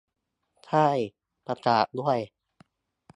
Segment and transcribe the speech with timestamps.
[0.67, 0.97] ช่าย
[1.45, 2.17] ประกาศด้วย